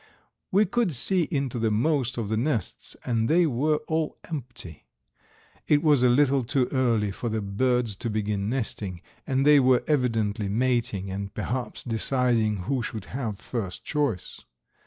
We 0.51 0.65
could 0.65 0.95
see 0.95 1.27
into 1.29 1.59
the 1.59 1.69
most 1.69 2.17
of 2.17 2.27
the 2.27 2.35
nests, 2.35 2.95
and 3.05 3.29
they 3.29 3.45
were 3.45 3.75
all 3.87 4.17
empty. 4.27 4.87
It 5.67 5.83
was 5.83 6.01
a 6.01 6.09
little 6.09 6.43
too 6.43 6.67
early 6.71 7.11
for 7.11 7.29
the 7.29 7.39
birds 7.39 7.95
to 7.97 8.09
begin 8.09 8.49
nesting, 8.49 9.03
and 9.27 9.45
they 9.45 9.59
were 9.59 9.83
evidently 9.85 10.49
mating 10.49 11.11
and 11.11 11.31
perhaps 11.31 11.83
deciding 11.83 12.63
who 12.63 12.81
should 12.81 13.05
have 13.13 13.37
first 13.39 13.83
choice. 13.83 14.41